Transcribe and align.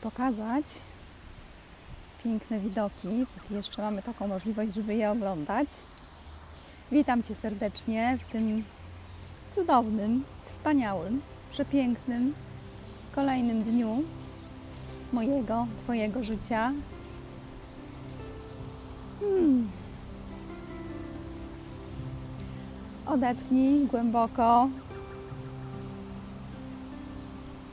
pokazać 0.00 0.64
piękne 2.24 2.60
widoki, 2.60 3.26
jeszcze 3.50 3.82
mamy 3.82 4.02
taką 4.02 4.28
możliwość, 4.28 4.74
żeby 4.74 4.94
je 4.94 5.10
oglądać. 5.10 5.68
Witam 6.92 7.22
Cię 7.22 7.34
serdecznie 7.34 8.18
w 8.20 8.32
tym 8.32 8.64
cudownym, 9.50 10.24
wspaniałym, 10.44 11.22
przepięknym, 11.50 12.34
kolejnym 13.14 13.62
dniu 13.62 14.02
mojego, 15.12 15.66
Twojego 15.82 16.24
życia. 16.24 16.72
Hmm. 19.20 19.70
Odetchnij 23.06 23.86
głęboko. 23.86 24.68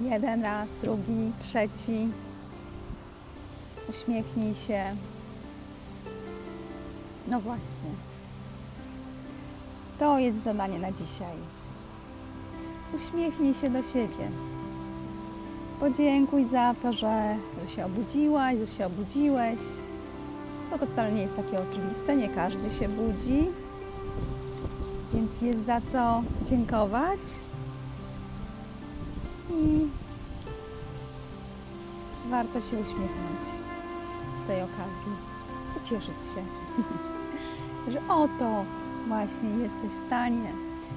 Jeden 0.00 0.42
raz, 0.42 0.72
drugi, 0.82 1.32
trzeci. 1.38 2.08
Uśmiechnij 3.90 4.54
się. 4.54 4.96
No 7.28 7.40
właśnie. 7.40 7.90
To 9.98 10.18
jest 10.18 10.42
zadanie 10.42 10.78
na 10.78 10.92
dzisiaj. 10.92 11.36
Uśmiechnij 12.94 13.54
się 13.54 13.70
do 13.70 13.82
siebie. 13.82 14.30
Podziękuj 15.80 16.44
za 16.44 16.74
to, 16.82 16.92
że, 16.92 17.36
że 17.60 17.70
się 17.76 17.84
obudziłaś, 17.84 18.58
że 18.58 18.66
się 18.66 18.86
obudziłeś. 18.86 19.60
Bo 20.70 20.78
to 20.78 20.86
wcale 20.86 21.12
nie 21.12 21.22
jest 21.22 21.36
takie 21.36 21.58
oczywiste, 21.70 22.16
nie 22.16 22.28
każdy 22.28 22.72
się 22.72 22.88
budzi. 22.88 23.46
Więc 25.14 25.42
jest 25.42 25.66
za 25.66 25.80
co 25.92 26.22
dziękować. 26.50 27.20
Warto 32.30 32.60
się 32.60 32.76
uśmiechnąć 32.76 33.40
z 34.44 34.46
tej 34.46 34.62
okazji. 34.62 35.12
Ucieszyć 35.76 36.16
się, 36.34 36.42
że 37.92 38.00
oto 38.08 38.64
właśnie 39.08 39.48
jesteś 39.48 39.90
w 39.90 40.06
stanie 40.06 40.52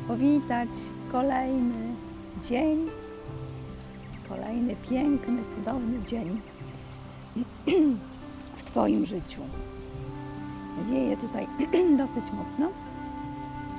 powitać 0.07 0.69
kolejny 1.11 1.95
dzień, 2.43 2.89
kolejny 4.29 4.75
piękny, 4.89 5.45
cudowny 5.45 6.01
dzień 6.03 6.41
w 8.57 8.63
Twoim 8.63 9.05
życiu. 9.05 9.41
Wieje 10.91 11.17
tutaj 11.17 11.47
dosyć 11.97 12.25
mocno, 12.31 12.69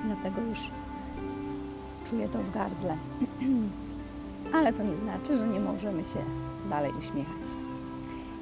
dlatego 0.05 0.41
już 0.41 0.61
czuję 2.11 2.29
to 2.29 2.39
w 2.39 2.51
gardle. 2.51 2.97
Ale 4.53 4.73
to 4.73 4.83
nie 4.83 4.97
znaczy, 4.97 5.39
że 5.39 5.49
nie 5.49 5.61
możemy 5.61 6.03
się 6.03 6.25
dalej 6.71 6.93
uśmiechać. 7.01 7.49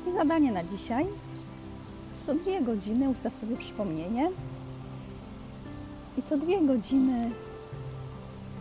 I 0.08 0.12
zadanie 0.12 0.52
na 0.52 0.64
dzisiaj. 0.64 1.06
Co 2.26 2.34
dwie 2.34 2.62
godziny 2.62 3.08
ustaw 3.08 3.34
sobie 3.34 3.56
przypomnienie 3.56 4.30
i 6.18 6.22
co 6.22 6.36
dwie 6.36 6.60
godziny 6.60 7.30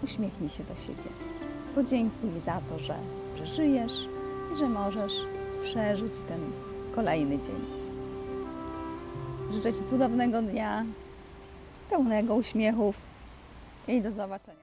uśmiechnij 0.04 0.50
się 0.50 0.64
do 0.64 0.76
siebie. 0.76 1.10
Podziękuj 1.76 2.40
za 2.40 2.62
to, 2.70 2.80
że, 2.80 2.96
że 3.38 3.46
żyjesz 3.46 4.08
i 4.54 4.58
że 4.58 4.70
możesz 4.70 5.14
przeżyć 5.64 6.14
ten 6.28 6.40
kolejny 6.96 7.40
dzień. 7.40 7.66
Życzę 9.54 9.74
Ci 9.74 9.84
cudownego 9.84 10.42
dnia, 10.42 10.86
pełnego 11.90 12.36
uśmiechów 12.36 12.96
i 13.88 14.02
do 14.02 14.12
zobaczenia. 14.12 14.60